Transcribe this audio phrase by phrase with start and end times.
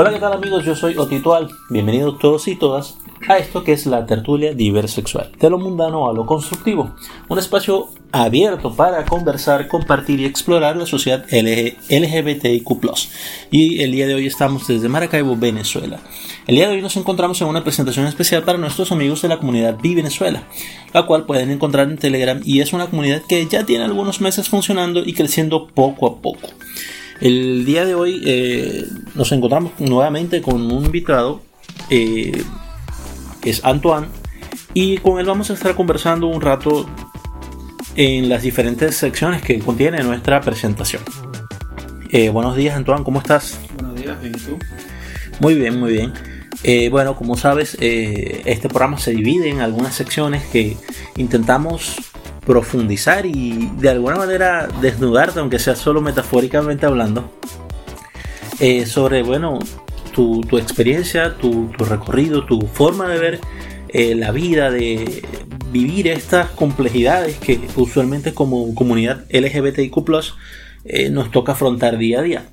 [0.00, 0.64] Hola, ¿qué tal amigos?
[0.64, 1.48] Yo soy Otitual.
[1.70, 2.96] Bienvenidos todos y todas
[3.28, 6.92] a esto que es la tertulia diversexual, de lo mundano a lo constructivo,
[7.26, 12.68] un espacio abierto para conversar, compartir y explorar la sociedad LGBTIQ+.
[13.50, 15.98] Y el día de hoy estamos desde Maracaibo, Venezuela.
[16.46, 19.38] El día de hoy nos encontramos en una presentación especial para nuestros amigos de la
[19.38, 20.44] comunidad Vi Venezuela,
[20.94, 24.48] la cual pueden encontrar en Telegram y es una comunidad que ya tiene algunos meses
[24.48, 26.50] funcionando y creciendo poco a poco.
[27.20, 31.42] El día de hoy eh, nos encontramos nuevamente con un invitado,
[31.90, 32.44] eh,
[33.40, 34.06] que es Antoine,
[34.72, 36.88] y con él vamos a estar conversando un rato
[37.96, 41.02] en las diferentes secciones que contiene nuestra presentación.
[42.10, 43.58] Eh, buenos días Antoine, ¿cómo estás?
[43.74, 44.56] Buenos días, bien, ¿y tú?
[45.40, 46.12] Muy bien, muy bien.
[46.92, 50.76] bueno, como sabes, este programa se divide en algunas secciones que
[51.16, 51.96] intentamos
[52.48, 57.30] profundizar y de alguna manera desnudarte, aunque sea solo metafóricamente hablando,
[58.58, 59.58] eh, sobre, bueno,
[60.14, 63.40] tu, experiencia, tu, recorrido, tu forma de ver
[63.90, 65.22] eh, la vida, de
[65.70, 69.98] vivir estas complejidades que usualmente como comunidad LGBTIQ
[70.86, 72.44] eh, nos toca afrontar día a día.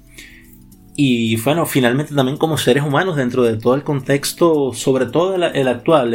[0.98, 5.68] Y bueno, finalmente también como seres humanos dentro de todo el contexto, sobre todo el,
[5.70, 6.14] actual,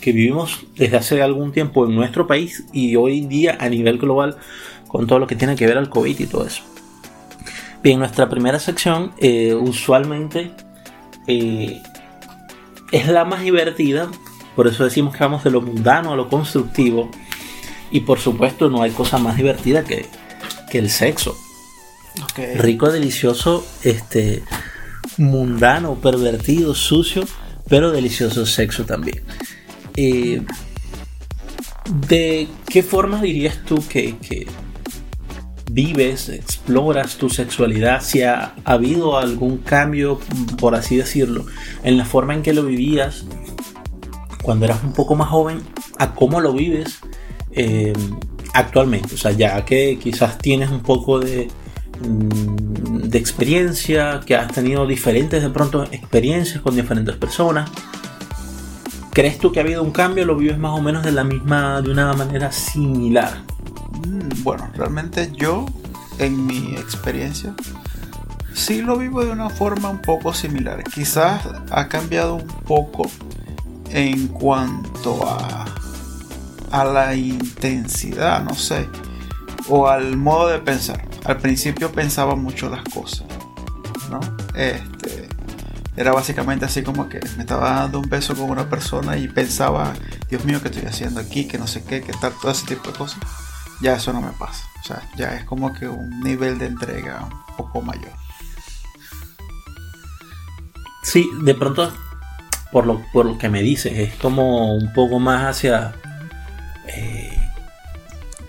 [0.00, 3.98] que vivimos desde hace algún tiempo en nuestro país y hoy en día a nivel
[3.98, 4.36] global
[4.86, 6.62] con todo lo que tiene que ver al COVID y todo eso.
[7.82, 10.50] Bien, nuestra primera sección eh, usualmente
[11.26, 11.80] eh,
[12.90, 14.08] es la más divertida,
[14.56, 17.10] por eso decimos que vamos de lo mundano a lo constructivo
[17.90, 20.06] y por supuesto no hay cosa más divertida que,
[20.70, 21.36] que el sexo.
[22.56, 24.42] Rico, delicioso, este,
[25.18, 27.24] mundano, pervertido, sucio,
[27.68, 29.22] pero delicioso sexo también.
[30.00, 30.40] Eh,
[32.06, 34.14] ¿De qué forma dirías tú que,
[35.72, 38.00] vives, exploras tu sexualidad?
[38.00, 40.20] Si ha, habido algún cambio,
[40.60, 41.46] por así decirlo,
[41.82, 43.24] en la forma en que lo vivías
[44.44, 45.62] cuando eras un poco más joven
[45.98, 47.00] a cómo lo vives
[47.50, 47.92] eh,
[48.54, 49.16] actualmente.
[49.16, 51.48] O sea, ya que quizás tienes un poco de,
[52.06, 57.68] mm, de experiencia, que has tenido diferentes de pronto experiencias con diferentes personas.
[59.18, 60.24] ¿Crees tú que ha habido un cambio?
[60.24, 63.42] ¿Lo vives más o menos de la misma, de una manera similar?
[64.06, 65.66] Mm, bueno, realmente yo,
[66.20, 67.52] en mi experiencia,
[68.54, 70.84] sí lo vivo de una forma un poco similar.
[70.84, 73.10] Quizás ha cambiado un poco
[73.90, 75.64] en cuanto a,
[76.70, 78.88] a la intensidad, no sé,
[79.68, 81.04] o al modo de pensar.
[81.24, 83.26] Al principio pensaba mucho las cosas,
[84.12, 84.20] ¿no?
[84.54, 84.97] Este,
[85.98, 89.94] era básicamente así como que me estaba dando un beso con una persona y pensaba,
[90.30, 91.48] Dios mío, ¿qué estoy haciendo aquí?
[91.48, 93.18] Que no sé qué, que tal, todo ese tipo de cosas.
[93.80, 94.64] Ya eso no me pasa.
[94.80, 98.12] O sea, ya es como que un nivel de entrega un poco mayor.
[101.02, 101.92] Sí, de pronto,
[102.70, 105.94] por lo, por lo que me dices, es como un poco más hacia...
[106.86, 107.34] Eh,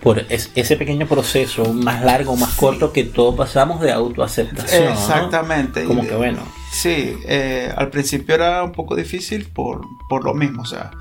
[0.00, 4.92] por ese pequeño proceso más largo, más corto que todos pasamos de autoaceptación.
[4.92, 5.84] Exactamente.
[5.84, 6.59] Como que bueno.
[6.70, 10.92] Sí, eh, al principio era un poco difícil por, por, lo mismo, o sea.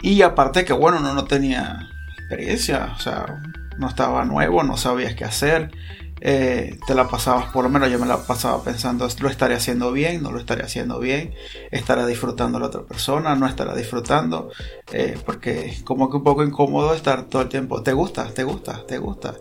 [0.00, 3.42] Y aparte que bueno, no, no tenía experiencia, o sea,
[3.78, 5.70] no estaba nuevo, no sabías qué hacer.
[6.22, 9.92] Eh, te la pasabas, por lo menos yo me la pasaba pensando, lo estaré haciendo
[9.92, 11.34] bien, no lo estaré haciendo bien,
[11.70, 14.50] estará disfrutando la otra persona, no estará disfrutando,
[14.92, 18.86] eh, porque como que un poco incómodo estar todo el tiempo, te gusta, te gusta,
[18.86, 19.34] te gusta,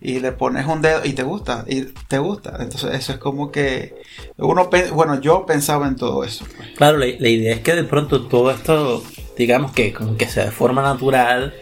[0.00, 3.50] y le pones un dedo y te gusta, y te gusta, entonces eso es como
[3.50, 3.96] que
[4.38, 6.46] uno, bueno, yo pensaba en todo eso.
[6.56, 6.70] Pues.
[6.76, 9.02] Claro, la, idea es que de pronto todo esto,
[9.36, 11.54] digamos que que sea de forma natural,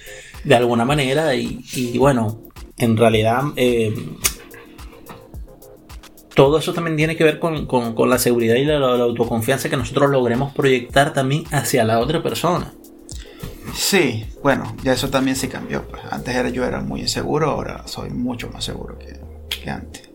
[0.44, 2.43] de alguna manera, y, bueno,
[2.76, 3.43] en realidad...
[3.56, 3.94] Eh,
[6.34, 7.66] todo eso también tiene que ver con,
[8.09, 12.75] la seguridad y la, autoconfianza que nosotros logremos proyectar también hacia la otra persona.
[13.75, 15.87] Sí, bueno, ya eso también se cambió.
[15.87, 16.03] Pues.
[16.11, 20.09] Antes era, yo era muy inseguro, ahora soy mucho más seguro que, antes.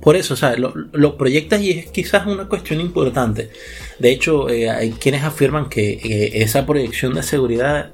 [0.00, 3.50] Por eso, o lo, lo, proyectas y es quizás una cuestión importante.
[3.98, 7.92] De hecho, eh, hay quienes afirman que esa proyección de seguridad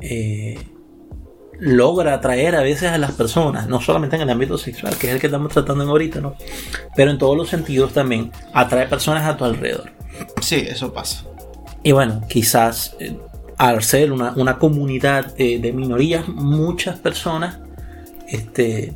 [0.00, 0.58] eh,
[1.58, 5.14] logra atraer a veces a las personas, no solamente en el ámbito sexual, que es
[5.14, 6.34] el que estamos tratando en ahorita, ¿no?
[6.96, 9.92] Pero en todos los sentidos también atrae personas a tu alrededor.
[10.40, 11.26] Sí, eso pasa.
[11.82, 13.14] Y bueno, quizás eh,
[13.60, 17.58] al ser una, comunidad de minorías, muchas personas
[18.26, 18.94] este,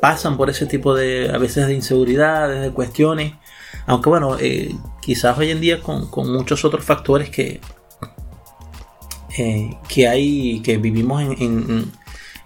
[0.00, 3.34] pasan por ese tipo de, a veces, de inseguridades, de cuestiones.
[3.86, 7.60] Aunque bueno, eh, quizás hoy en día con, muchos otros factores que,
[9.36, 11.92] eh, que hay, que vivimos en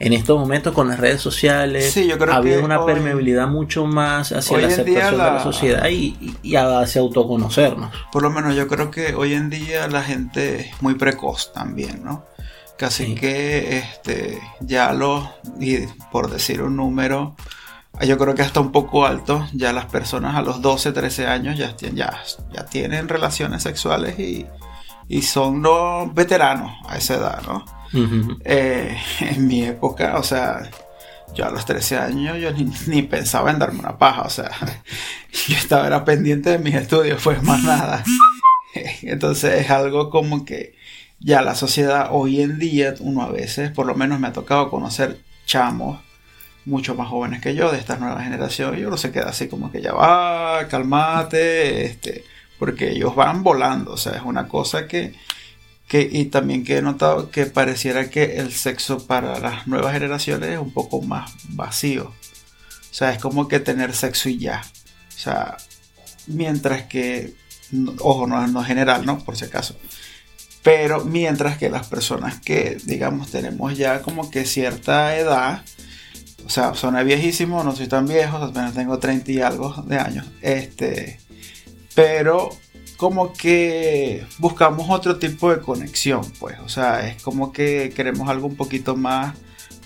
[0.01, 3.87] estos momentos con las redes sociales Sí, yo creo había que una hoy- permeabilidad mucho
[3.87, 7.91] más hacia la en aceptación de la- sociedad y, y hacia autoconocernos.
[8.13, 12.03] Por lo menos yo creo que hoy en día la gente es muy precoz también,
[12.05, 12.25] ¿no?
[12.77, 13.15] Casi Sí.
[13.15, 15.25] que este, ya los,
[15.61, 15.79] y
[16.11, 17.37] por decir un número,
[18.01, 21.57] yo creo que hasta un poco alto, ya las personas a los 12, 13 años
[21.57, 22.21] ya, tien- ya,
[22.53, 24.45] ya tienen relaciones sexuales y,
[25.07, 27.65] y son los veteranos a esa edad, ¿no?
[28.45, 30.69] Eh, en mi época, o sea,
[31.35, 34.51] yo a los 13 años yo ni, ni pensaba en darme una paja, o sea,
[35.49, 38.05] yo estaba era pendiente de mis estudios, pues más nada.
[39.03, 40.75] Entonces es algo como que
[41.21, 44.71] ya la sociedad hoy en día, uno a veces, por lo menos me ha tocado
[44.71, 46.01] conocer chamos
[46.65, 49.71] mucho más jóvenes que yo de esta nueva generación y uno se queda así como
[49.71, 52.25] que ya va, calmate, este,
[52.59, 55.15] porque ellos van volando, o sea, es una cosa que
[55.89, 60.51] que, y también que he notado que pareciera que el sexo para las nuevas generaciones
[60.51, 62.07] es un poco más vacío.
[62.91, 64.63] O sea, es como que tener sexo y ya.
[65.09, 65.57] O sea,
[66.27, 67.35] mientras que,
[68.01, 69.19] ojo, no, no general, ¿no?
[69.19, 69.77] Por si acaso.
[70.63, 75.63] Pero mientras que las personas que, digamos, tenemos ya como que cierta edad,
[76.47, 80.27] o sea, suena viejísimo, no soy tan viejo, apenas tengo 30 y algo de años,
[80.41, 81.21] este,
[81.95, 82.51] pero
[82.97, 88.47] como que buscamos otro tipo de conexión, pues, o sea, es como que queremos algo
[88.47, 89.37] un poquito más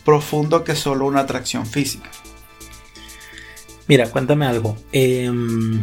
[0.05, 2.11] profundo que solo una atracción física.
[3.87, 4.77] Mira, cuéntame algo.
[4.93, 5.83] Em,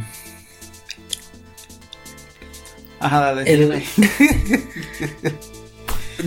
[2.99, 3.53] Ajá, dale.
[3.53, 3.83] el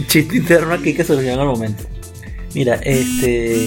[0.07, 1.85] chiste interno aquí que surgió en el momento.
[2.55, 3.65] Mira, este.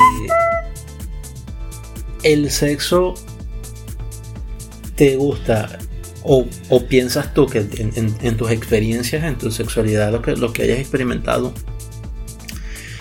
[2.23, 3.15] El sexo
[4.95, 5.79] te gusta
[6.23, 10.35] o, o piensas tú que en, en- en tus experiencias, en tu sexualidad, lo que,
[10.35, 11.53] lo que hayas experimentado,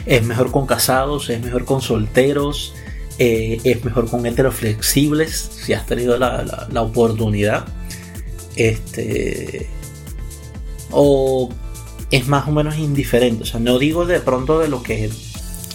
[0.06, 2.74] es mejor con casados, es mejor con solteros,
[3.18, 7.66] eh, es mejor con heteroflexibles, si has tenido la, la- la oportunidad.
[8.56, 9.68] Este.
[10.90, 11.50] O
[12.10, 13.42] es más o menos indiferente.
[13.44, 15.10] O sea, no digo de pronto de lo que,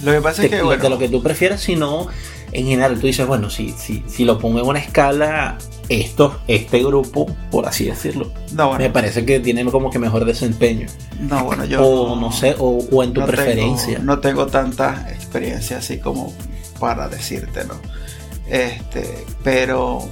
[0.04, 2.08] Lo que pasa te- es que, de lo que tú prefieras, sino
[2.52, 5.58] en general tú dices, bueno, si, si, si lo pongo en una escala,
[5.90, 10.26] esto, este grupo, por así decirlo, no, bueno, me parece que tienen como que mejor
[10.26, 10.88] desempeño.
[11.20, 13.98] no, bueno, yo o no sé, o, o en tu no preferencia.
[13.98, 16.34] Tengo, no tengo tanta experiencia así como
[16.80, 17.76] para decírtelo.
[18.48, 20.08] Este, pero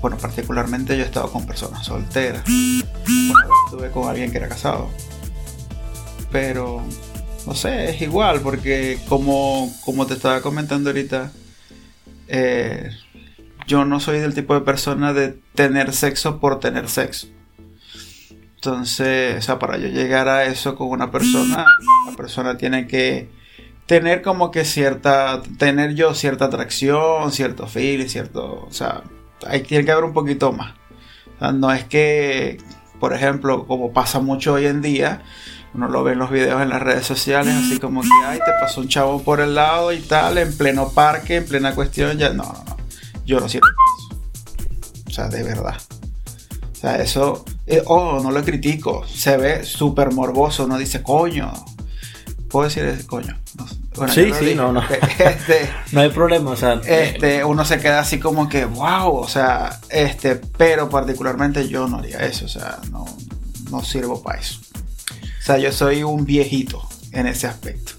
[0.00, 2.44] bueno, particularmente yo he estado con personas solteras.
[2.44, 2.84] Vez
[3.66, 4.88] estuve con alguien que era casado.
[6.30, 6.82] Pero
[7.46, 11.32] no sé, es igual porque como, como te estaba comentando ahorita,
[12.28, 12.90] eh,
[13.68, 17.28] yo no soy del tipo de persona de tener sexo por tener sexo.
[18.56, 21.64] Entonces, o sea, para yo llegar a eso con una persona,
[22.10, 23.28] la persona tiene que
[23.86, 29.02] tener como que cierta, tener yo cierta atracción, cierto feeling, cierto, o sea,
[29.46, 30.72] ahí tiene que haber un poquito más.
[31.36, 32.58] O sea, no es que,
[32.98, 35.22] por ejemplo, como pasa mucho hoy en día,
[35.74, 38.52] uno lo ve en los videos en las redes sociales, así como que, ay, te
[38.60, 42.30] pasó un chavo por el lado y tal, en pleno parque, en plena cuestión, ya,
[42.30, 42.77] no, no, no,
[43.28, 44.20] yo no siento eso.
[45.06, 45.76] O sea, de verdad.
[46.72, 51.52] O sea, eso, eh, oh, no lo critico, se ve súper morboso, uno dice, coño,
[52.48, 53.36] puedo decir ese coño.
[53.56, 53.66] No,
[53.96, 54.82] bueno, Sí, lo sí, no, no.
[55.18, 59.28] Este, No hay problema, o sea, este, uno se queda así como que, wow, o
[59.28, 63.04] sea, este, pero particularmente yo no haría eso, o sea, no,
[63.70, 64.60] no sirvo para eso.
[65.40, 67.92] O sea, yo soy un viejito en ese aspecto.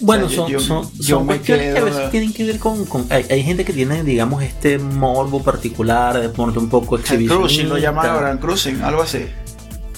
[0.00, 2.44] Bueno, O sea, son, yo- son, yo son me cuestiones que a veces tienen que
[2.44, 2.84] ver con...
[2.86, 7.02] con- hay, hay gente que tiene, digamos, este morbo particular, de pronto un poco El
[7.02, 7.36] exhibicionista.
[7.46, 9.26] cruising lo llaman ahora, cruising, algo así.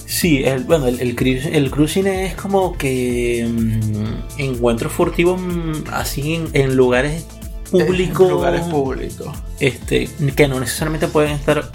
[0.05, 6.35] Sí, el, bueno, el, el, el cruising es como que mm, encuentros furtivos mm, así
[6.35, 7.25] en, en lugares
[7.71, 9.35] públicos, En lugares públicos.
[9.59, 11.71] este, que no necesariamente pueden estar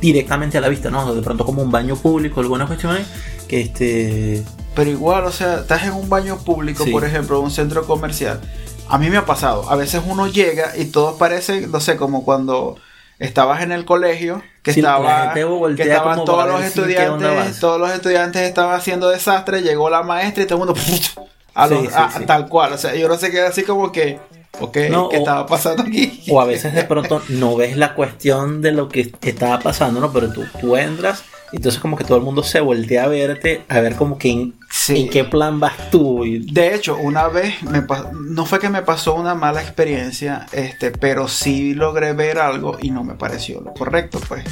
[0.00, 1.14] directamente a la vista, ¿no?
[1.14, 3.06] De pronto como un baño público, algunas cuestiones
[3.46, 4.42] que este...
[4.74, 6.90] Pero igual, o sea, estás en un baño público, Sí.
[6.90, 8.40] por ejemplo, un centro comercial.
[8.88, 9.68] A mí me ha pasado.
[9.70, 12.76] A veces uno llega y todo parece, no sé, como cuando
[13.18, 18.42] estabas en el colegio, que Sí, estaba, que estaban todos los estudiantes, todos los estudiantes
[18.42, 20.80] estaban haciendo desastre, llegó la maestra y todo el mundo
[21.54, 22.24] a los- Sí, sí, a- sí.
[22.26, 22.72] tal cual.
[22.72, 24.18] O sea, yo no sé qué así como que,
[24.60, 26.22] ok, No, ¿qué o- estaba pasando aquí?
[26.30, 30.12] O a veces de pronto no ves la cuestión de lo que estaba pasando, ¿no?
[30.12, 33.80] Pero tú, tú entras entonces como que todo el mundo se voltea a verte, a
[33.80, 35.02] ver como que en, Sí.
[35.02, 36.24] en qué plan vas tú.
[36.50, 41.28] De hecho, una vez me no fue que me pasó una mala experiencia, este, pero
[41.28, 44.44] sí logré ver algo y no me pareció lo correcto, pues.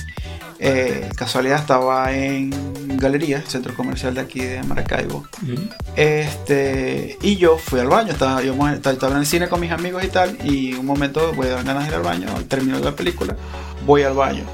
[0.63, 2.51] Eh, casualidad estaba en
[2.99, 5.27] Galería, centro comercial de aquí de Maracaibo.
[5.97, 10.05] Este, y yo fui al baño, estaba, yo estaba en el cine con mis amigos
[10.05, 12.95] y tal, y un momento voy a dar ganas de ir al baño, de la
[12.95, 13.35] película,
[13.87, 14.45] voy al baño.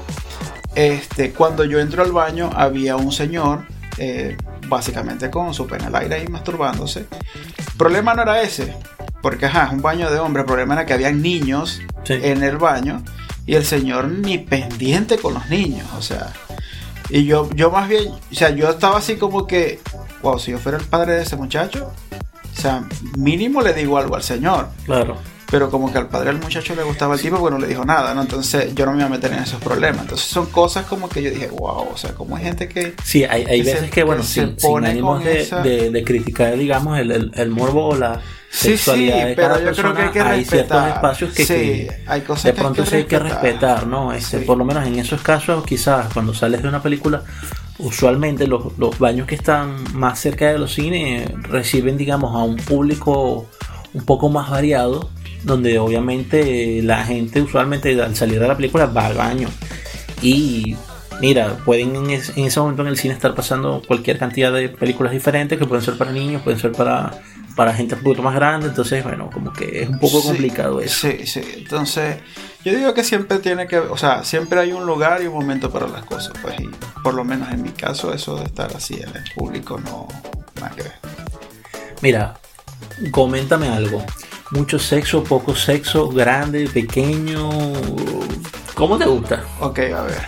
[0.77, 3.65] Este, cuando yo entro al baño había un señor,
[3.97, 6.99] eh, básicamente con su pena al aire y masturbándose.
[6.99, 8.75] El problema no era ese,
[9.23, 12.57] porque ajá, es un baño de hombre, el problema era que había niños en el
[12.57, 13.01] baño
[13.47, 16.31] y el señor ni pendiente con los niños, o sea.
[17.09, 19.79] Y yo, yo más bien, o sea, yo estaba así como que,
[20.21, 21.91] wow, si yo fuera el padre de ese muchacho,
[22.55, 22.83] o sea,
[23.17, 24.69] mínimo le digo algo al señor.
[24.85, 25.17] Claro.
[25.49, 28.13] Pero como que al padre del muchacho le gustaba el tipo, bueno, le dijo nada,
[28.13, 28.21] ¿no?
[28.21, 30.01] Entonces yo no me iba a meter en esos problemas.
[30.01, 32.93] Entonces son cosas como que yo dije, wow, o sea, como hay gente que...
[33.03, 37.11] Sí, hay, hay veces que, bueno, sin, sin ánimos de, de, de, criticar, digamos, el,
[37.11, 40.45] el, el morbo o la sexualidad sí, de cada pero persona, creo que hay, hay
[40.45, 44.13] ciertos espacios que, sí, que hay cosas de pronto sí hay que respetar, ¿no?
[44.13, 47.23] Este, Por lo menos en esos casos, quizás cuando sales de una película,
[47.77, 52.57] usualmente los, los baños que están más cerca de los cines reciben, digamos, a un
[52.57, 53.47] público
[53.93, 55.09] un poco más variado
[55.43, 59.49] donde obviamente la gente usualmente al salir de la película va al baño.
[60.21, 60.75] Y
[61.21, 65.57] mira, pueden en, ese momento en el cine estar pasando cualquier cantidad de películas diferentes
[65.57, 67.21] que pueden ser para niños, pueden ser para,
[67.55, 68.67] para gente un poquito más grande.
[68.67, 71.07] Entonces, bueno, como que es un poco complicado eso.
[71.07, 71.41] Sí, sí.
[71.55, 72.17] Entonces,
[72.63, 75.71] yo digo que siempre tiene que, o sea, siempre hay un lugar y un momento
[75.71, 76.33] para las cosas.
[76.41, 76.69] Pues, y
[77.01, 80.07] por lo menos en mi caso, eso de estar así en el público no,
[80.55, 80.93] nada que ver.
[82.01, 82.35] Mira,
[83.11, 84.03] coméntame algo
[84.51, 87.49] mucho sexo, poco sexo, grande, pequeño.
[88.75, 89.43] ¿Cómo te gusta?
[89.59, 90.21] Ok, a ver.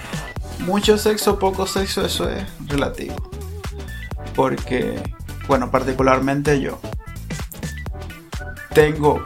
[0.59, 3.15] Mucho sexo, poco sexo, eso es relativo.
[4.35, 5.01] Porque,
[5.47, 6.79] bueno, particularmente yo
[8.73, 9.23] tengo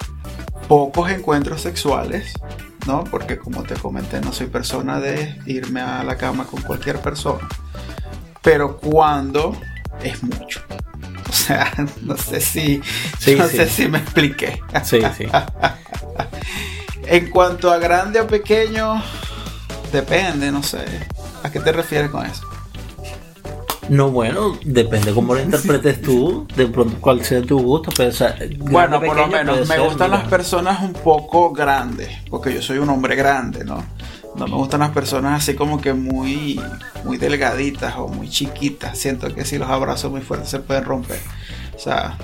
[0.68, 2.34] pocos encuentros sexuales,
[2.88, 3.04] ¿no?
[3.04, 7.48] Porque como te comenté, no soy persona de irme a la cama con cualquier persona.
[8.42, 9.56] Pero cuando
[10.04, 10.62] es mucho.
[11.44, 11.74] O sea,
[12.04, 12.82] no sé si,
[13.38, 14.62] no sé si me expliqué.
[14.84, 15.26] Sí, sí.
[17.08, 19.04] en cuanto a grande o pequeño,
[19.92, 20.86] depende, no sé.
[21.44, 22.44] ¿A qué te refieres con eso?
[23.90, 27.92] No, bueno, depende cómo lo interpretes tú, de pronto cuál sea tu gusto.
[27.98, 28.14] Pero,
[28.60, 32.88] bueno, por lo menos me gustan las personas un poco grandes, porque yo soy un
[32.88, 33.84] hombre grande, ¿no?
[34.36, 36.60] No me gustan las personas así como que muy,
[37.04, 38.98] muy delgaditas o muy chiquitas.
[38.98, 41.20] Siento que si los abrazo muy fuertes se pueden romper.
[41.76, 42.18] O sea,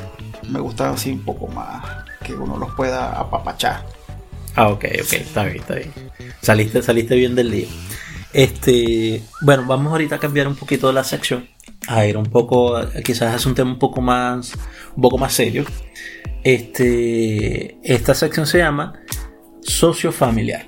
[0.47, 1.83] me gusta así un poco más
[2.23, 3.85] que uno los pueda apapachar.
[4.55, 5.93] Ah, ok, ok, está bien, está bien.
[6.41, 7.67] Saliste, saliste bien del día.
[8.33, 11.47] Este, bueno, vamos ahorita a cambiar un poquito la sección.
[11.87, 14.53] A ir un poco, quizás es un tema un poco más,
[14.95, 15.65] un poco más serio.
[16.43, 18.93] Este, esta sección se llama
[19.61, 20.65] socio familiar.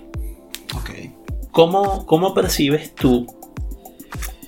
[1.52, 3.28] ¿Cómo, ¿Cómo percibes tú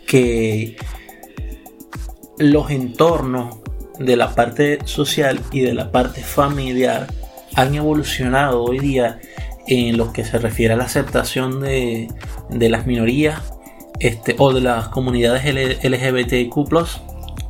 [0.08, 0.78] que
[2.38, 3.58] los entornos
[4.00, 7.08] de la parte social y de la parte familiar
[7.56, 9.20] han evolucionado hoy día
[9.68, 12.10] en lo que se refiere a la aceptación de,
[12.50, 13.54] de las minorías
[14.00, 15.46] este, o de las comunidades
[15.84, 16.58] LGBTQ?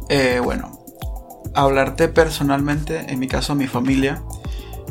[0.09, 0.79] Eh, bueno,
[1.53, 4.21] hablarte personalmente, en mi caso mi familia,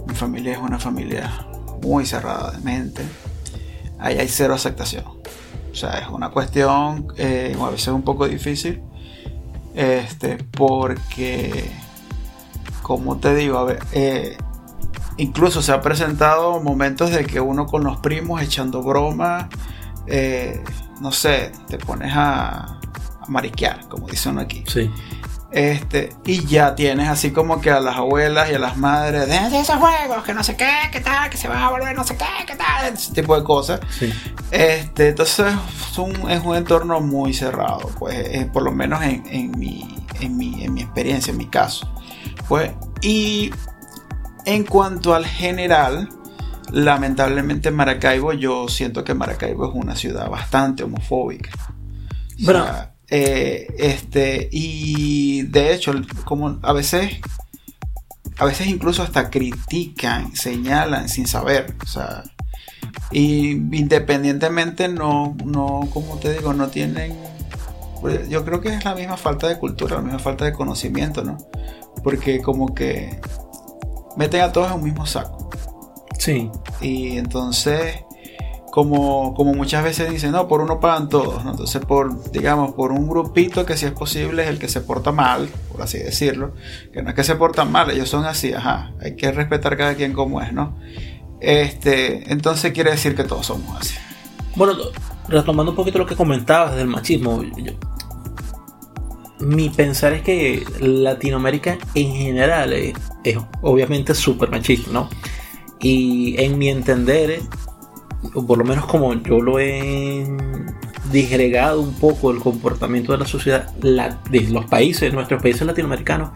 [0.06, 1.46] mi familia es una familia
[1.82, 3.02] muy cerrada de mente,
[4.02, 5.04] ahí hay cero aceptación.
[5.72, 8.82] O sea, es una cuestión eh, a veces un poco difícil.
[9.74, 11.70] Este, porque,
[12.82, 14.36] como te digo, eh,
[15.16, 19.48] incluso se ha presentado momentos de que uno con los primos echando broma,
[20.06, 20.62] eh,
[21.00, 22.80] no sé, te pones a,
[23.20, 24.62] a mariquear, como dicen aquí.
[24.66, 24.90] Sí.
[25.52, 29.60] Este, y ya tienes así como que a las abuelas y a las madres, de
[29.60, 32.16] esos juegos, que no sé qué, qué tal, que se va a volver no sé
[32.16, 33.80] qué, qué tal, ese tipo de cosas.
[34.50, 35.54] Este, entonces
[35.90, 39.94] es un, es un entorno muy cerrado, pues, eh, por lo menos en, en, mi,
[40.20, 41.92] en, mi, en mi experiencia, en mi caso.
[42.48, 42.70] Pues,
[43.02, 43.50] y
[44.46, 46.08] en cuanto al general,
[46.70, 51.50] lamentablemente Maracaibo, yo siento que Maracaibo es una ciudad bastante homofóbica.
[52.38, 52.66] Bueno,
[53.14, 55.92] eh, este, y de hecho,
[56.24, 57.20] como a veces,
[58.38, 62.24] a veces incluso hasta critican, señalan sin saber, o sea,
[63.10, 67.14] y independientemente no, no, como te digo, no tienen,
[68.00, 71.22] pues, yo creo que es la misma falta de cultura, la misma falta de conocimiento,
[71.22, 71.36] ¿no?
[72.02, 73.20] Porque como que
[74.16, 75.50] meten a todos en un mismo saco.
[76.18, 76.50] Sí.
[76.80, 78.04] Y entonces
[78.72, 81.50] como, como muchas veces dicen, no, por uno pagan todos, ¿no?
[81.50, 85.12] Entonces, por, digamos, por un grupito que si es posible es el que se porta
[85.12, 86.54] mal, por así decirlo,
[86.90, 89.94] que no es que se portan mal, ellos son así, ajá, hay que respetar cada
[89.94, 90.74] quien como es, ¿no?
[91.38, 93.94] Este, entonces quiere decir que todos somos así.
[94.56, 94.72] Bueno,
[95.28, 97.44] retomando un poquito lo que comentabas del machismo,
[99.40, 102.94] mi pensar es que Latinoamérica en general es,
[103.60, 105.10] obviamente súper machista, ¿no?
[105.78, 107.42] Y en mi entender,
[108.30, 110.26] por lo menos como yo lo he
[111.10, 116.30] disgregado un poco el comportamiento de la sociedad de los países, nuestros países latinoamericanos,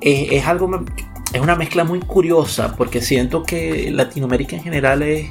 [0.00, 0.84] es, algo,
[1.32, 5.30] es una mezcla muy curiosa porque siento que Latinoamérica en general es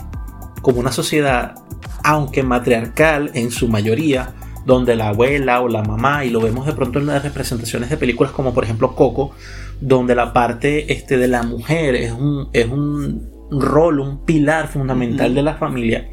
[0.62, 1.55] como una sociedad,
[2.03, 4.34] aunque matriarcal en su mayoría,
[4.65, 7.98] donde la abuela o la mamá, y lo vemos de pronto en las representaciones de
[7.98, 9.31] películas como por ejemplo Coco,
[9.81, 15.34] donde la parte este, de la mujer es un, es un rol, un pilar fundamental
[15.34, 16.10] de la familia,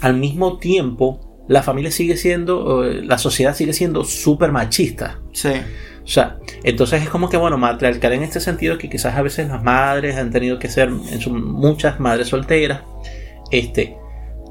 [0.00, 5.18] al mismo tiempo la familia sigue siendo, la sociedad sigue siendo súper machista.
[5.32, 5.50] Sí.
[6.04, 9.48] O sea, entonces es como que, bueno, matriarcal en este sentido que quizás a veces
[9.48, 12.82] las madres han tenido que ser, en su, muchas madres solteras,
[13.50, 13.96] este,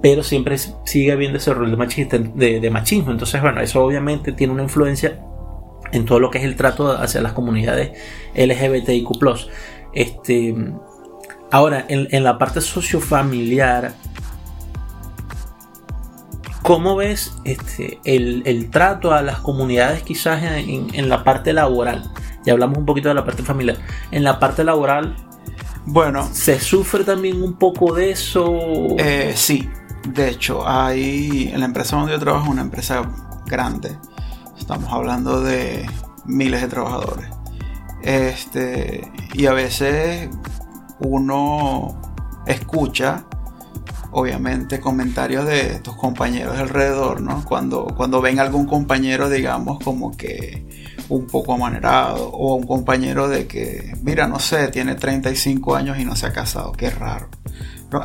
[0.02, 3.12] pero siempre sigue habiendo ese rol de, machista, de, machismo.
[3.12, 5.20] Entonces, bueno, eso obviamente tiene una influencia
[5.92, 7.92] en todo lo que es el trato hacia las comunidades
[8.36, 9.10] LGBTIQ.
[9.94, 10.56] Este,
[11.52, 13.94] ahora, en, la parte sociofamiliar,
[16.64, 22.12] ¿cómo ves este, el, trato a las comunidades quizás en, la parte laboral?
[22.46, 23.78] Ya hablamos un poquito de la parte familiar.
[24.12, 25.16] En la parte laboral,
[25.86, 28.48] bueno, ¿se sufre también un poco de eso?
[28.98, 29.70] Eh, sí,
[30.08, 33.02] de hecho, hay en la empresa donde yo trabajo, una empresa
[33.46, 33.98] grande.
[34.58, 35.90] Estamos hablando de
[36.26, 37.30] miles de trabajadores.
[38.02, 40.30] Este, y a veces
[41.00, 42.00] uno
[42.46, 43.26] escucha,
[44.12, 47.44] obviamente, comentarios de tus compañeros alrededor, ¿no?
[47.46, 50.66] Cuando, cuando ven algún compañero, digamos, como que
[51.10, 56.06] un poco amanerado, o un compañero de que, mira, no sé, tiene 35 años y
[56.06, 57.30] no se ha casado, qué raro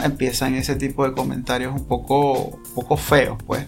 [0.03, 3.67] empiezan ese tipo de comentarios un poco, poco feos, pues.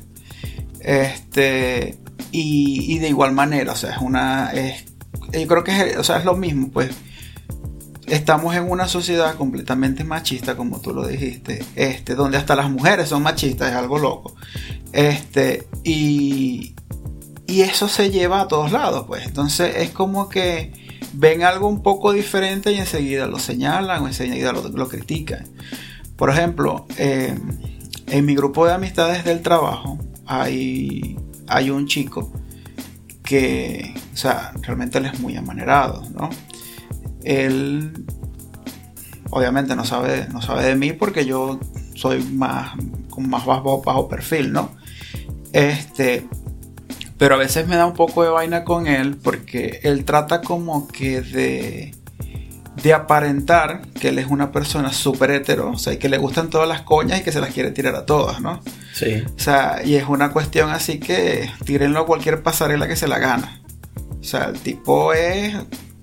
[0.81, 1.99] Este,
[2.31, 6.25] y, de igual manera, o sea, es una, yo creo que es, o sea, es
[6.25, 6.91] lo mismo, pues.
[8.07, 13.09] Estamos en una sociedad completamente machista, como tú lo dijiste, este, donde hasta las mujeres
[13.09, 14.35] son machistas, es algo loco.
[14.93, 16.75] Este, y,
[17.47, 19.27] y eso se lleva a todos lados, pues.
[19.27, 20.73] Entonces es como que
[21.13, 25.47] ven algo un poco diferente y enseguida lo señalan o enseguida lo, critican.
[26.17, 27.39] Por ejemplo, eh,
[28.07, 32.33] en mi grupo de amistades del trabajo hay, hay un chico
[33.23, 36.31] que, o sea, realmente él es muy amanerado, ¿no?
[37.27, 38.05] Él
[39.31, 41.61] obviamente no sabe, no sabe de mí porque yo
[41.95, 42.73] soy más,
[43.11, 44.71] con más bajo, bajo perfil, ¿no?
[45.53, 46.27] Este,
[47.19, 50.87] pero a veces me da un poco de vaina con él porque él trata como
[50.89, 51.95] que de
[52.83, 56.51] de aparentar que él es una persona súper hetero, o sea, y que le gustan
[56.51, 58.61] todas las coñas y que se las quiere tirar a todas, ¿no?
[58.93, 59.25] Sí.
[59.25, 63.19] O sea, y es una cuestión así que tírenlo a cualquier pasarela que se la
[63.19, 63.63] gana.
[64.21, 65.55] O sea, el tipo es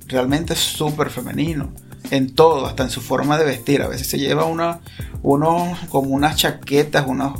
[0.07, 1.71] realmente súper femenino
[2.11, 3.81] en todo, hasta en su forma de vestir.
[3.81, 4.79] A veces se lleva una,
[5.21, 7.39] unos, como unas chaquetas, unos,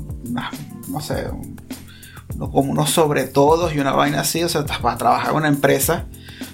[0.88, 1.28] no sé,
[2.38, 4.44] como unos sobre todos y una vaina así.
[4.44, 6.06] O sea, para trabajar en una empresa.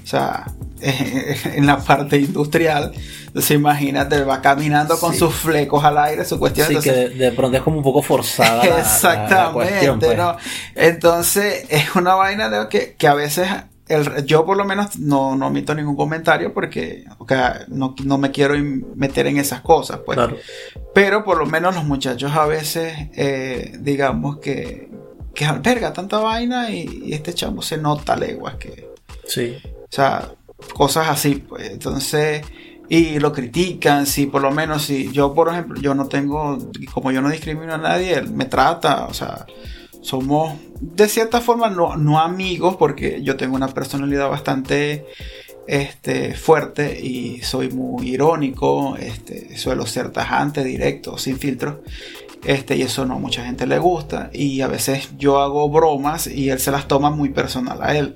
[0.04, 0.46] O sea,
[0.82, 2.94] en la parte industrial.
[3.28, 6.68] Entonces imagínate, va caminando con sus flecos al aire, su cuestión.
[6.68, 8.64] Sí, que de, pronto es como un poco forzada.
[8.80, 10.18] exactamente, pues.
[10.18, 10.36] ¿no?
[10.76, 13.48] Entonces es una vaina de que, que a veces
[13.90, 17.04] el, yo por lo menos no, no omito ningún comentario porque
[17.68, 18.56] no, no, me quiero
[18.96, 20.18] meter en esas cosas, pues.
[20.94, 24.90] Pero por lo menos los muchachos a veces, eh, digamos que,
[25.34, 28.90] que alberga tanta vaina y, y este chamo se nota leguas que...
[29.26, 29.58] Sí.
[29.66, 30.32] O sea,
[30.74, 31.70] cosas así, pues.
[31.72, 32.44] Entonces,
[32.90, 36.58] y lo critican, si por lo menos, si yo, por ejemplo, yo no tengo,
[36.92, 39.46] como yo no discrimino a nadie, él me trata, o sea,
[40.02, 45.06] somos de cierta forma no, no amigos, porque yo tengo una personalidad bastante
[45.68, 51.78] este, fuerte y soy muy irónico, este, suelo ser tajante, directo, sin filtros.
[52.46, 54.30] Este, y eso no a mucha gente le gusta.
[54.34, 58.16] Y a veces yo hago bromas y él se las toma muy personal a él.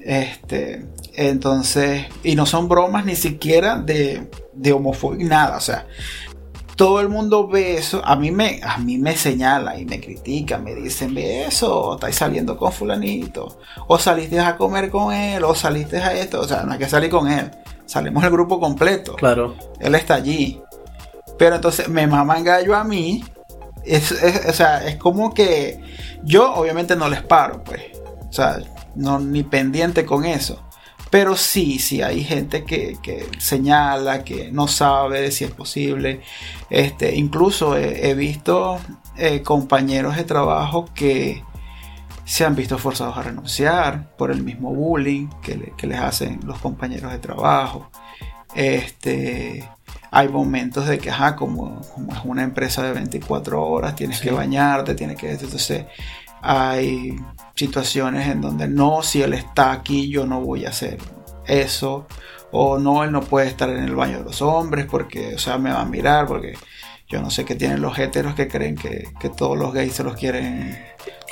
[0.00, 4.76] Este, entonces, y no son bromas ni siquiera de, de
[5.18, 5.86] nada, o sea,
[6.78, 10.58] todo el mundo ve eso, a mí me, a mí me señala y me critica,
[10.58, 15.56] me dicen, ve eso, estáis saliendo con fulanito, o saliste a comer con él, o
[15.56, 17.50] saliste a esto, o sea, no hay que salir con él,
[17.84, 19.16] salimos el grupo completo.
[19.16, 19.56] Claro.
[19.80, 20.62] Él está allí.
[21.36, 23.24] Pero entonces me maman gallo a mí,
[24.48, 25.80] o sea, es como que
[26.22, 27.82] yo obviamente no les paro, pues,
[28.28, 28.60] o sea,
[28.94, 30.62] no ni pendiente con eso.
[31.10, 32.98] Pero sí, sí hay gente que,
[33.38, 36.20] señala, que no sabe si es posible.
[36.68, 38.78] Este, incluso he, visto
[39.16, 41.42] eh, compañeros de trabajo que
[42.24, 47.10] se han visto forzados a renunciar por el mismo bullying que, les hacen los compañeros
[47.10, 47.90] de trabajo.
[48.54, 49.66] Este,
[50.10, 54.30] hay momentos de que, ajá, como, como es una empresa de 24 horas, tienes que
[54.30, 55.30] bañarte, tienes que...
[55.30, 55.86] Entonces,
[56.42, 57.16] hay
[57.58, 60.98] situaciones en donde no, si él está aquí, yo no voy a hacer
[61.46, 62.06] eso.
[62.50, 65.58] O no, él no puede estar en el baño de los hombres porque, o sea,
[65.58, 66.54] me va a mirar porque
[67.08, 70.14] yo no sé qué tienen los héteros que creen que, todos los gays se los
[70.14, 70.78] quieren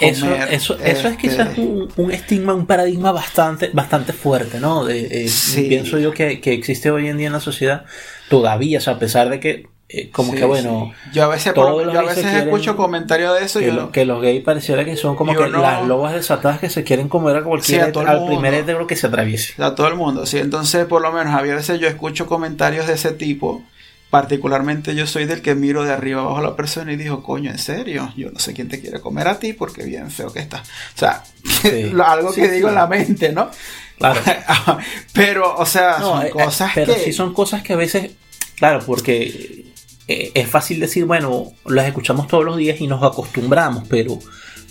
[0.00, 4.86] eso, eso, eso es quizás este, un, estigma, un paradigma bastante, bastante fuerte, ¿no?
[4.88, 5.30] Eh,
[5.68, 7.84] pienso yo que, existe hoy en día en la sociedad
[8.28, 10.92] todavía, o sea, a pesar de que, eh, como que bueno.
[11.12, 13.60] Yo a veces, yo a veces escucho comentarios de eso.
[13.60, 16.84] Que, yo, que los gays pareciera que son como que las lobas desatadas que se
[16.84, 19.62] quieren comer a cualquier, al primer hetero que se atraviese.
[19.62, 20.38] A todo el mundo, sí.
[20.38, 23.62] Entonces, por lo menos, a veces yo escucho comentarios de ese tipo
[24.10, 27.50] Particularmente yo soy del que miro de arriba abajo a la persona y digo, coño,
[27.50, 30.38] en serio, yo no sé quién te quiere comer a ti porque bien feo que
[30.38, 30.58] está.
[30.58, 31.24] O sea,
[32.06, 33.50] algo que digo en la mente, ¿no?
[33.98, 34.20] Claro.
[35.12, 38.12] pero, o sea, son eh, cosas pero sí son cosas que a veces,
[38.54, 39.65] claro, porque
[40.08, 44.18] eh, es fácil decir, bueno, las escuchamos todos los días y nos acostumbramos, pero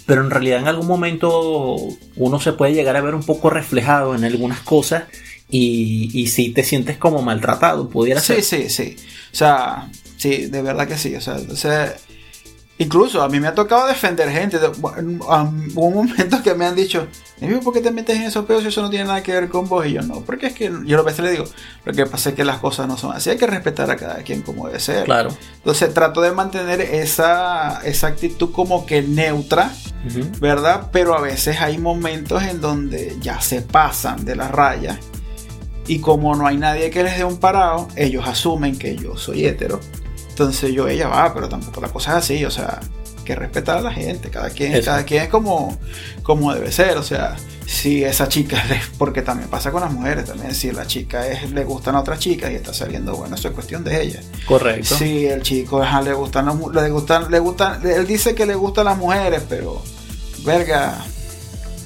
[0.06, 1.78] pero en realidad en algún momento
[2.16, 5.06] uno se puede llegar a ver un poco reflejado en algunas cosas
[5.50, 8.44] y, y si te sientes como maltratado, pudiera ser.
[8.44, 8.96] Sí, sí, sí.
[9.32, 11.16] O sea, sí, de verdad que sí.
[11.16, 11.96] O sea,
[12.78, 14.58] incluso a mí me ha tocado defender gente.
[14.58, 17.08] Hubo momentos que me han dicho,
[17.64, 19.68] ¿por qué te metes en esos pedos si eso no tiene nada que ver con
[19.68, 19.86] vos?
[19.86, 21.46] Y yo no, porque es que yo a veces le digo,
[21.86, 24.16] lo que pasa es que las cosas no son así, hay que respetar a cada
[24.24, 25.06] quien como debe ser.
[25.06, 25.30] Claro.
[25.58, 29.72] Entonces trato de mantener esa, esa actitud como que neutra,
[30.40, 30.90] ¿verdad?
[30.92, 35.00] Pero a veces hay momentos en donde ya se pasan de la raya
[35.88, 39.46] y como no hay nadie que les dé un parado, ellos asumen que yo soy
[39.46, 39.80] hetero.
[40.36, 42.82] Entonces yo, ella va, pero tampoco la cosa es así, o sea,
[43.24, 45.80] que respetar a la gente, cada quien, cada quien es como,
[46.24, 48.62] como debe ser, o sea, si esa chica,
[48.98, 52.20] porque también pasa con las mujeres también, si la chica es, le gustan a otras
[52.20, 54.20] chicas y está saliendo, bueno, eso es cuestión de ella.
[54.46, 54.98] Correcto.
[54.98, 58.98] Si el chico le gustan, le gustan, le gustan, él dice que le gustan las
[58.98, 59.82] mujeres, pero,
[60.44, 60.98] verga,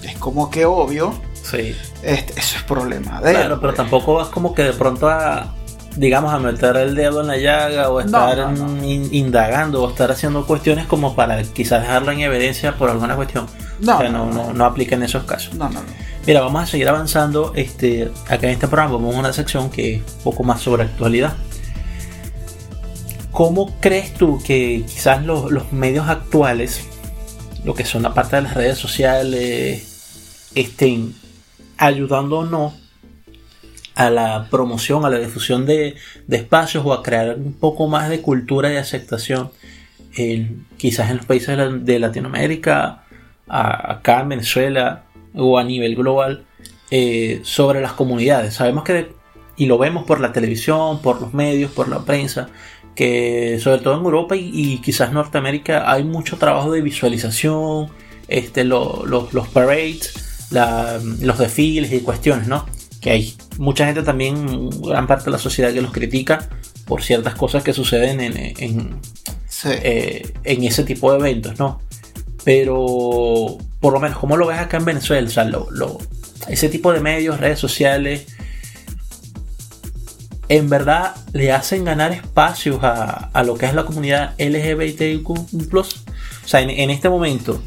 [0.01, 1.75] es como que obvio Sí.
[2.03, 3.75] Este, eso es problema de Claro, pero pues.
[3.75, 5.55] tampoco vas como que de pronto a,
[5.95, 10.85] digamos, a meter el dedo en la llaga o estar indagando o estar haciendo cuestiones
[10.85, 13.47] como para quizás dejarlo en evidencia por alguna cuestión.
[13.79, 15.55] No, o sea, no, no, aplica en esos casos.
[15.55, 15.81] No, no,
[16.25, 17.53] Mira, vamos a seguir avanzando.
[17.55, 20.83] Este, acá en este programa vamos a una sección que es un poco más sobre
[20.83, 21.33] actualidad.
[23.31, 26.85] ¿Cómo crees tú que quizás los, los medios actuales,
[27.63, 31.15] lo que son la parte de las redes sociales, estén
[31.77, 32.73] ayudando o no
[33.99, 35.95] a la promoción, a la difusión de,
[36.29, 39.51] espacios o a crear un poco más de cultura y aceptación,
[40.77, 43.03] quizás en los países de Latinoamérica,
[43.49, 46.45] acá en Venezuela o a nivel global,
[46.91, 48.53] eh, sobre las comunidades.
[48.53, 49.11] Sabemos que,
[49.57, 52.47] y lo vemos por la televisión, por los medios, por la prensa,
[52.95, 57.89] que sobre todo en Europa y, quizás Norteamérica hay mucho trabajo de visualización,
[58.29, 60.13] este, los parades
[60.51, 62.65] los desfiles y cuestiones, ¿no?
[63.01, 66.49] Que hay mucha gente también, gran parte de la sociedad que los critica
[66.85, 68.99] por ciertas cosas que suceden en, en,
[69.65, 71.81] eh, en ese tipo de eventos, ¿no?
[72.43, 75.27] Pero, por lo menos, ¿cómo lo ves acá en Venezuela?
[75.27, 75.99] O sea, lo,
[76.47, 78.25] ese tipo de medios, redes sociales,
[80.47, 85.29] en verdad le hacen ganar espacios a, a lo que es la comunidad LGBTQ.
[85.29, 85.85] O
[86.45, 87.61] sea, en, en este momento,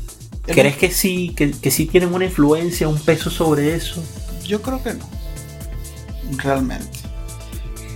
[0.44, 4.02] ¿Crees que sí, que, sí tienen una influencia, un peso sobre eso?
[4.44, 5.08] Yo creo que no.
[6.38, 6.98] Realmente.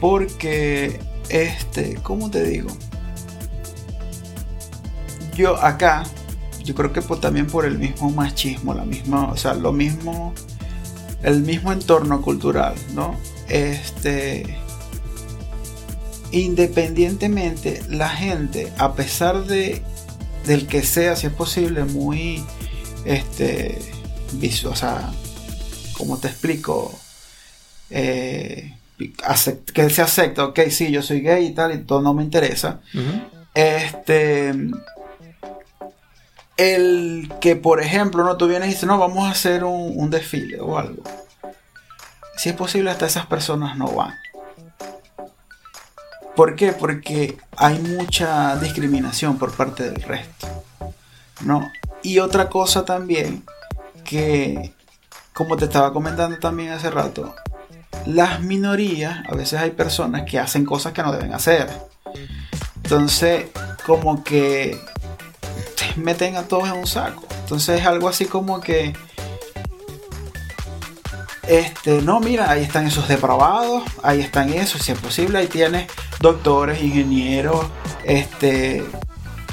[0.00, 2.68] Porque, este, ¿cómo te digo?
[5.34, 6.04] Yo acá,
[6.64, 10.34] yo creo que también por el mismo machismo, la misma, o sea, lo mismo,
[11.22, 13.16] el mismo entorno cultural, ¿no?
[13.48, 14.56] Este,
[16.30, 19.82] independientemente, la gente, a pesar de
[20.46, 22.42] del que sea, si es posible, muy,
[23.04, 23.78] este,
[24.64, 25.10] o sea,
[25.98, 26.96] como te explico,
[27.90, 28.76] eh,
[29.74, 32.80] que se acepta, ok, sí, yo soy gay y tal, y todo no me interesa.
[33.54, 34.54] Este,
[36.56, 40.10] el que, por ejemplo, no tú vienes y dices, no, vamos a hacer un, un
[40.10, 41.02] desfile o algo.
[42.36, 44.14] Si es posible, hasta esas personas no van.
[46.34, 46.72] ¿Por qué?
[46.72, 50.46] Porque hay mucha discriminación por parte del resto.
[51.42, 51.70] ¿no?
[52.02, 53.44] Y otra cosa también
[54.04, 54.72] que,
[55.34, 57.34] como te estaba comentando también hace rato,
[58.04, 61.68] las minorías, a veces hay personas que hacen cosas que no deben hacer.
[62.76, 63.46] Entonces,
[63.84, 64.78] como que
[65.96, 67.24] meten a todos en un saco.
[67.40, 68.92] Entonces es algo así como que
[71.48, 75.86] este, no, mira, ahí están esos depravados, ahí están esos, si es posible, ahí tienes
[76.20, 77.66] doctores, ingenieros,
[78.04, 78.84] este,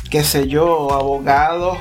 [0.10, 1.78] qué sé yo, abogados,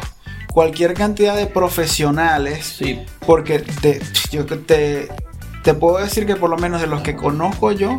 [0.52, 2.74] cualquier cantidad de profesionales.
[2.78, 3.02] Sí.
[3.26, 5.08] Porque te, yo te,
[5.62, 7.96] te puedo decir que por lo menos de los que conozco yo,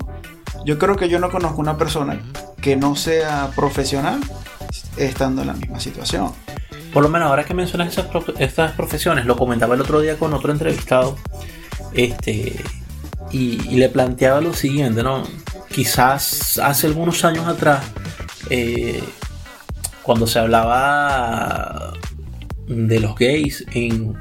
[0.65, 2.21] yo creo que yo no conozco una persona
[2.61, 4.19] que no sea profesional
[4.97, 6.31] estando en la misma situación.
[6.93, 8.07] Por lo menos ahora que mencionas esas
[8.39, 11.17] estas profesiones, lo comentaba el otro día con otro entrevistado,
[11.93, 12.63] este,
[13.31, 15.23] y, le planteaba lo siguiente, ¿no?
[15.69, 17.83] Quizás hace algunos años atrás,
[18.49, 19.03] eh,
[20.03, 21.93] cuando se hablaba
[22.67, 24.15] de los gays en,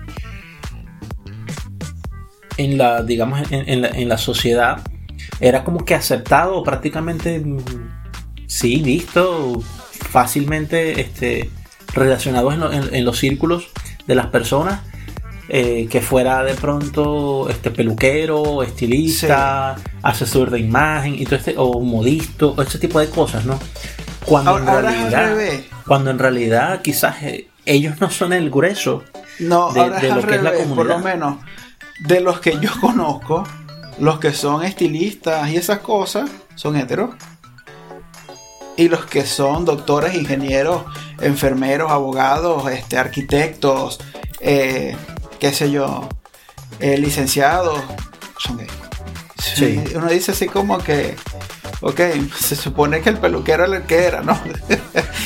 [2.56, 4.80] en la, digamos, en, la, sociedad,
[5.40, 7.42] era como que aceptado prácticamente,
[8.46, 9.60] sí, visto
[10.10, 11.50] fácilmente este,
[11.94, 13.68] relacionados en, los círculos
[14.06, 14.80] de las personas
[15.48, 21.80] eh, que fuera de pronto este peluquero, estilista, asesor de imagen y todo este, o
[21.80, 23.58] modisto, o ese tipo de cosas, ¿no?
[24.24, 25.36] Cuando en realidad,
[25.86, 29.02] cuando en realidad quizás eh, ellos no son el grueso
[29.40, 30.76] no, de, lo que es la comunidad.
[30.76, 31.36] Por lo menos
[32.06, 33.44] de los que yo conozco,
[33.98, 37.14] los que son estilistas y esas cosas son heteros.
[38.76, 40.84] Y los que son doctores, ingenieros,
[41.20, 44.00] enfermeros, abogados, este, arquitectos,
[44.40, 44.96] eh,
[45.38, 46.08] qué sé yo,
[46.80, 47.78] eh, licenciados,
[48.38, 48.72] son gays.
[49.38, 49.84] Sí.
[49.94, 51.16] Uno dice así como que,
[51.82, 52.00] ok,
[52.38, 54.40] se supone que el peluquero era el que era, ¿no?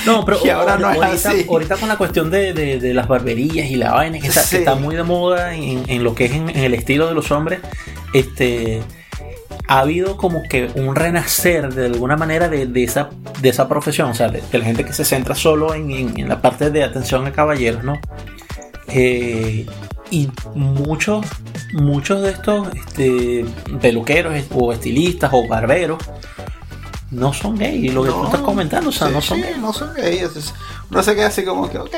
[0.07, 3.93] No, pero ahora no es ahorita, ahorita, con la cuestión de, las barberías y la
[3.93, 7.31] vaina que está, muy de moda en, lo que es en, el estilo de los
[7.31, 7.61] hombres,
[8.15, 8.83] este
[9.69, 14.15] ha habido como que un renacer de alguna manera de, esa, de esa profesión, o
[14.15, 17.33] sea, de, la gente que se centra solo en, en, la parte de atención a
[17.33, 17.99] caballeros, ¿no?
[18.89, 19.67] Eh,
[20.11, 21.27] y muchos,
[21.73, 23.45] muchos de estos este,
[23.81, 25.99] peluqueros o estilistas o barberos
[27.11, 27.93] no son gays.
[27.93, 29.59] Lo que tú estás comentando, o sea, no son gays.
[29.59, 30.55] No son gays.
[30.91, 31.95] No se queda así como que, ok,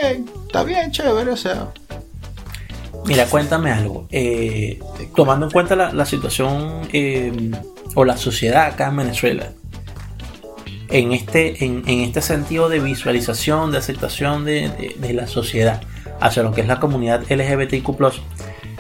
[0.46, 1.68] está bien, chévere, o sea.
[3.06, 4.06] Mira, cuéntame algo.
[4.10, 4.78] Eh,
[5.14, 7.52] tomando en cuenta la, situación eh,
[7.94, 9.52] o la sociedad acá en Venezuela,
[10.90, 15.82] en este, en, este sentido de visualización, de aceptación de la sociedad,
[16.20, 17.90] hacia lo que es la comunidad LGBTQ+,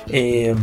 [0.08, 0.54] eh,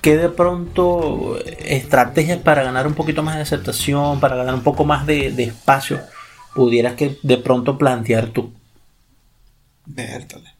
[0.00, 4.84] ¿qué de pronto estrategias para ganar un poquito más de aceptación, para ganar un poco
[4.84, 6.00] más de, espacio,
[6.54, 8.52] pudieras que de pronto plantear tú?
[9.86, 10.54] Vértale.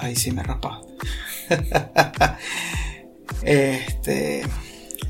[0.00, 0.88] Ahí sí me rapaste.
[3.42, 4.42] este.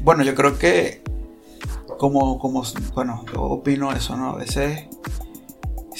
[0.00, 1.02] Bueno, yo creo que.
[1.98, 2.64] Como, como.
[2.94, 4.30] Bueno, yo opino eso, ¿no?
[4.30, 4.88] A veces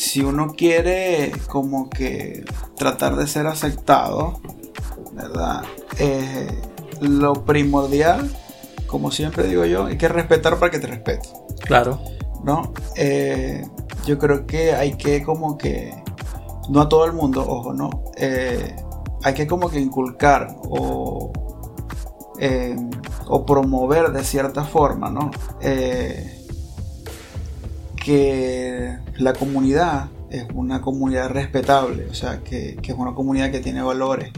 [0.00, 2.44] si uno quiere como que
[2.76, 4.40] tratar de ser aceptado,
[5.22, 5.62] ¿verdad?
[5.98, 6.48] Eh,
[7.00, 8.30] lo primordial,
[8.86, 11.28] como siempre digo yo, hay que respetar para que te respete.
[11.60, 12.00] Claro.
[12.44, 12.72] ¿No?
[12.96, 13.66] Eh,
[14.06, 16.02] yo creo que hay que como que,
[16.70, 18.04] no a todo el mundo, ojo, ¿no?
[18.16, 18.74] Eh,
[19.22, 21.32] hay que como que inculcar o,
[23.26, 25.30] o promover de cierta forma, ¿no?
[28.02, 33.82] que la comunidad es una comunidad respetable, o sea, que, es una comunidad que tiene
[33.82, 34.30] valores,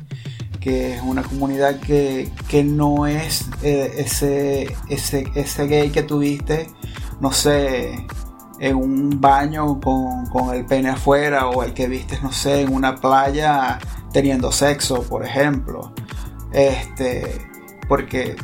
[0.63, 2.31] que es una comunidad que,
[2.65, 6.71] no es eh, ese, ese, ese gay que tuviste,
[7.21, 8.07] no sé,
[8.61, 12.73] en un baño con, con, el pene afuera o el que viste, no sé, en
[12.73, 13.79] una playa
[14.13, 15.93] teniendo sexo, por ejemplo.
[16.53, 17.49] Este,
[17.89, 18.37] porque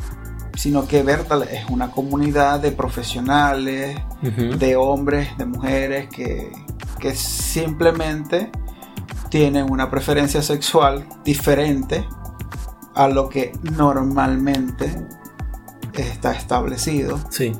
[0.59, 6.51] sino que Bertal es una comunidad de profesionales, de hombres, de mujeres que,
[7.15, 8.51] simplemente
[9.29, 12.05] tienen una preferencia sexual diferente
[12.95, 14.93] a lo que normalmente
[15.93, 17.19] está establecido.
[17.29, 17.53] Sí.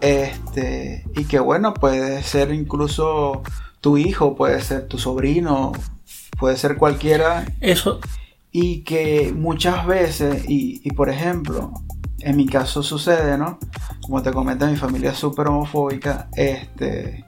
[0.00, 3.42] Este, y que bueno, puede ser incluso
[3.80, 5.72] tu hijo, puede ser tu sobrino,
[6.38, 7.46] puede ser cualquiera.
[7.60, 8.00] Eso.
[8.52, 11.72] Y que muchas veces, y, y por ejemplo,
[12.20, 13.58] en mi caso sucede, ¿no?
[14.02, 17.24] Como te comenté, mi familia es súper homofóbica, este,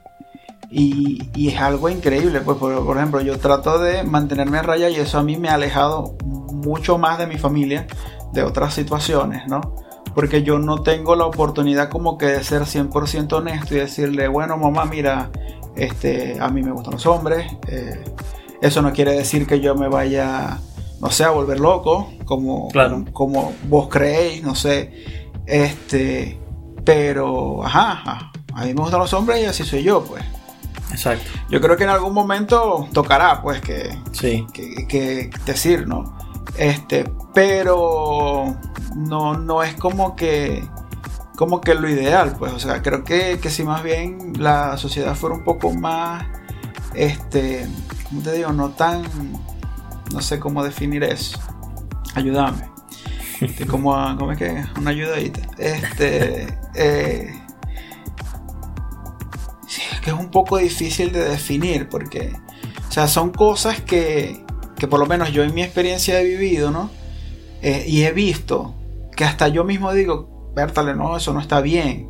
[0.71, 4.95] y, y, es algo increíble, pues por, ejemplo, yo trato de mantenerme a raya y
[4.95, 7.87] eso a mí me ha alejado mucho más de mi familia
[8.31, 9.75] de otras situaciones, ¿no?
[10.15, 14.57] Porque yo no tengo la oportunidad como que de ser 100% honesto y decirle, bueno,
[14.57, 15.29] mamá, mira,
[15.75, 18.03] este, a mí me gustan los hombres, eh,
[18.61, 20.59] eso no quiere decir que yo me vaya
[21.01, 22.69] no sé, a volver loco, como,
[23.11, 25.03] como, vos creéis, no sé.
[25.47, 26.39] Este,
[26.85, 30.23] pero, ajá, a mí me gustan los hombres y así soy yo, pues.
[30.91, 31.25] Exacto.
[31.49, 34.45] Yo creo que en algún momento tocará, pues, que, Sí.
[34.53, 36.17] que, que decir, ¿no?
[36.57, 38.55] Este, pero
[38.95, 40.63] no, no es como que
[41.37, 45.15] como que lo ideal, pues, o sea, creo que, que si más bien la sociedad
[45.15, 46.23] fuera un poco más,
[46.93, 47.67] este,
[48.09, 48.51] ¿cómo te digo?
[48.51, 49.01] No tan,
[50.13, 51.39] no sé cómo definir eso.
[52.15, 52.69] Ayúdame.
[53.41, 54.63] Este, como, ¿Cómo es que?
[54.77, 55.41] Una ayudadita.
[55.57, 57.40] Este, eh,
[60.31, 62.33] poco difícil de definir porque,
[62.87, 64.43] o sea, son cosas que,
[64.77, 66.89] que por lo menos yo en mi experiencia he vivido, ¿no?
[67.61, 68.73] Eh, y he visto
[69.15, 72.09] que hasta yo mismo digo, Bertale, no, eso no está bien.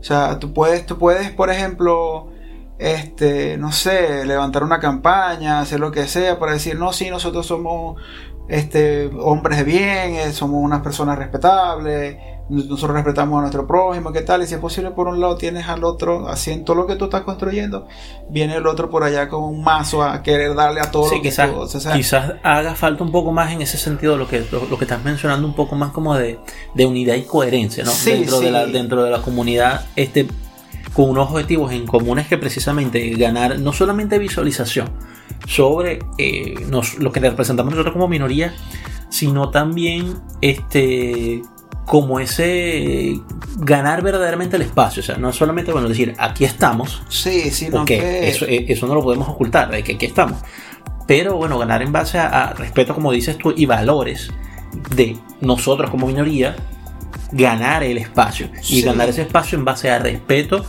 [0.00, 2.30] O sea, tú puedes, tú puedes, por ejemplo,
[2.78, 7.46] este, no sé, levantar una campaña, hacer lo que sea para decir, no, sí, nosotros
[7.46, 8.00] somos
[8.48, 12.16] este, hombres de bien, eh, somos unas personas respetables,
[12.48, 14.42] nosotros respetamos a nuestro prójimo, ¿qué tal?
[14.42, 17.06] Y si es posible, por un lado tienes al otro haciendo todo lo que tú
[17.06, 17.88] estás construyendo,
[18.30, 21.22] viene el otro por allá con un mazo a querer darle a todo Sí, lo
[21.22, 24.28] que quizás, tú- o sea, quizás haga falta un poco más en ese sentido lo
[24.28, 26.38] que, lo, lo que estás mencionando, un poco más como de,
[26.74, 27.90] de unidad y coherencia, ¿no?
[27.90, 30.28] Sí, dentro, De la, dentro de la comunidad, este,
[30.92, 34.88] con unos objetivos en comunes que precisamente ganar no solamente visualización
[35.48, 38.54] sobre eh, nos- lo que representamos nosotros como minoría,
[39.10, 41.42] sino también este
[41.86, 43.20] como ese
[43.58, 47.98] ganar verdaderamente el espacio, o sea, no solamente bueno decir aquí estamos, sí, sino porque
[47.98, 50.40] que eso, eh, eso no lo podemos ocultar, de que aquí estamos.
[51.06, 54.30] Pero bueno, ganar en base a, a respeto, como dices tú, y valores
[54.96, 56.56] de nosotros como minoría,
[57.30, 58.50] ganar el espacio.
[58.62, 58.82] Y Sí.
[58.82, 60.66] ganar ese espacio en base a respeto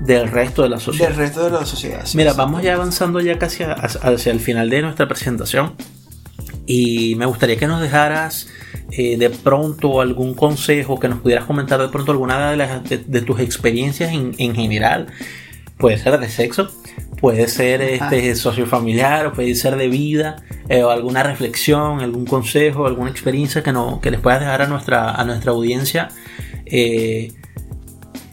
[0.00, 1.08] del resto de la sociedad.
[1.08, 2.02] del resto de la sociedad.
[2.04, 2.36] sí, Mira, sí.
[2.38, 5.74] vamos ya avanzando ya casi hacia el final de nuestra presentación.
[6.66, 8.46] Y me gustaría que nos dejaras
[8.90, 12.98] eh, de pronto algún consejo, que nos pudieras comentar de pronto alguna de, las, de,
[12.98, 15.06] de tus experiencias en, en general.
[15.78, 16.70] Puede ser de sexo,
[17.20, 20.36] puede ser este, sociofamiliar, o puede ser de vida,
[20.68, 24.66] eh, o alguna reflexión, algún consejo, alguna experiencia que, no, que les puedas dejar a
[24.68, 26.08] nuestra, a nuestra audiencia.
[26.66, 27.32] eh,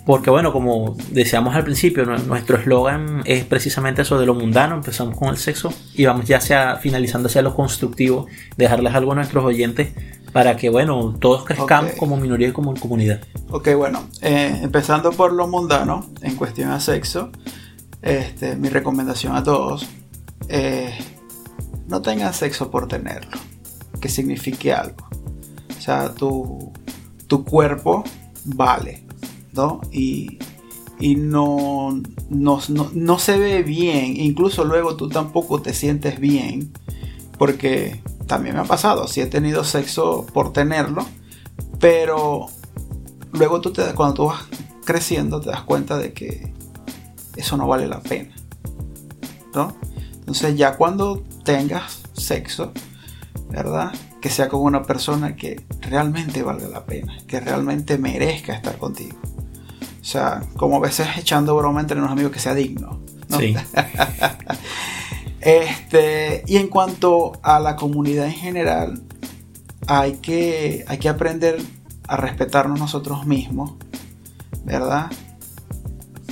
[0.05, 4.73] porque bueno, como decíamos al principio, nu- nuestro eslogan es precisamente eso de lo mundano,
[4.75, 8.25] empezamos con el sexo y vamos ya hacia, finalizando hacia lo constructivo,
[8.57, 9.89] dejarles algo a nuestros oyentes
[10.31, 13.21] para que bueno, todos crezcamos como minoría y como comunidad.
[13.49, 17.31] Ok, bueno, eh, empezando por lo mundano, en cuestión a sexo,
[18.01, 19.87] este, mi recomendación a todos,
[20.47, 20.93] eh,
[21.87, 23.37] no tengan sexo por tenerlo,
[23.99, 25.07] que signifique algo.
[25.77, 26.71] O sea, tu,
[27.27, 28.03] tu cuerpo
[28.45, 29.03] vale,
[29.53, 29.81] ¿no?
[29.91, 30.37] Y,
[30.99, 36.71] y no, no, no, no se ve bien, incluso luego tú tampoco te sientes bien,
[37.37, 41.03] porque también me ha pasado, si he tenido sexo por tenerlo,
[41.79, 42.45] pero
[43.33, 44.43] luego tú te, cuando tú vas
[44.85, 46.53] creciendo te das cuenta de que
[47.35, 48.33] eso no vale la pena.
[49.55, 49.75] ¿No?
[50.13, 52.71] Entonces ya cuando tengas sexo,
[53.49, 53.93] ¿verdad?
[54.21, 59.17] Que sea con una persona que realmente valga la pena, que realmente merezca estar contigo.
[59.99, 63.01] O sea, como a veces echando broma entre unos amigos que sea digno.
[63.27, 63.39] ¿no?
[63.39, 63.55] Sí.
[65.41, 69.01] Este, y en cuanto a la comunidad en general,
[69.87, 71.61] hay que, hay que aprender
[72.07, 73.73] a respetarnos nosotros mismos,
[74.65, 75.11] ¿verdad?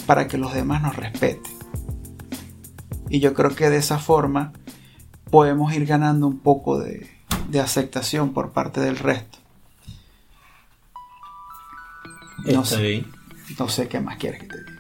[0.05, 1.53] Para que los demás nos respeten.
[3.09, 4.51] Y yo creo que de esa forma
[5.31, 7.09] podemos ir ganando un poco de,
[7.49, 9.37] de aceptación por parte del resto.
[12.45, 13.11] No Está sé, bien.
[13.59, 14.76] no sé qué más quieres que te diga.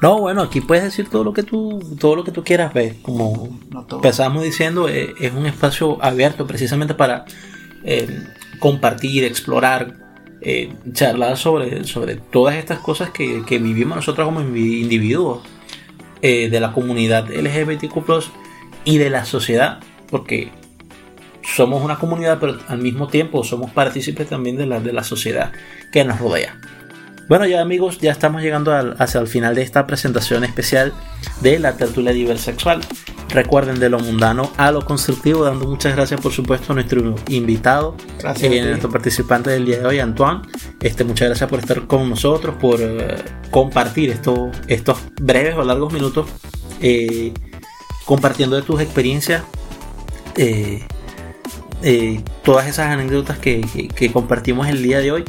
[0.00, 2.96] No, bueno, aquí puedes decir todo lo que tú, todo lo que tú quieras ver.
[3.02, 7.24] Como No empezamos diciendo, eh, es un espacio abierto precisamente para
[7.84, 8.08] eh,
[8.60, 9.96] compartir, explorar,
[10.40, 15.42] eh, charlar sobre, sobre todas estas cosas que, que vivimos nosotros como individuos
[16.20, 17.96] de la comunidad LGBTQ
[18.84, 19.78] y de la sociedad,
[20.10, 20.50] porque
[21.42, 25.52] somos una comunidad, pero al mismo tiempo somos partícipes también de la, de la sociedad
[25.92, 26.58] que nos rodea.
[27.28, 30.94] Bueno, ya amigos, ya estamos llegando al- hacia el final de esta presentación especial
[31.42, 32.80] de la tertulia diversexual.
[33.28, 37.94] Recuerden de lo mundano a lo constructivo, dando muchas gracias por supuesto a nuestro invitado,
[38.18, 38.66] Gracias a eh, ti.
[38.66, 40.40] nuestro participante del día de hoy, Antoine.
[40.80, 43.16] Este, muchas gracias por estar con nosotros, por eh,
[43.50, 46.26] compartir esto- estos breves o largos minutos,
[46.80, 47.34] eh,
[48.06, 49.42] compartiendo de tus experiencias.
[50.40, 50.86] eh,
[51.82, 55.24] eh, todas esas anécdotas que, que- que compartimos el día de hoy.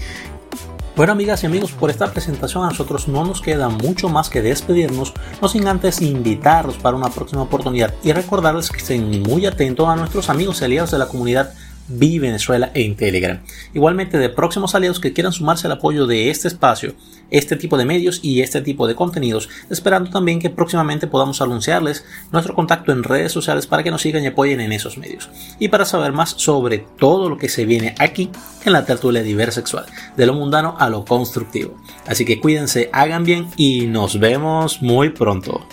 [0.99, 4.41] Bueno, amigas y amigos, por esta presentación a nosotros no nos queda mucho más que
[4.41, 9.87] despedirnos, no sin antes invitarlos para una próxima oportunidad y recordarles que estén muy atentos
[9.87, 11.53] a nuestros amigos y aliados de la comunidad
[11.89, 13.41] Venezuela en Telegram.
[13.73, 16.93] Igualmente de próximos aliados que quieran sumarse al apoyo de este espacio,
[17.31, 22.05] este tipo de medios y este tipo de contenidos, esperando también que próximamente podamos anunciarles
[22.31, 25.29] nuestro contacto en redes sociales para que nos sigan y apoyen en esos medios.
[25.59, 28.29] Y para saber más sobre todo lo que se viene aquí
[28.65, 29.85] en la tertulia diversexual,
[30.15, 31.77] de lo mundano a lo constructivo.
[32.07, 35.67] Así que cuídense, hagan bien y nos vemos muy pronto.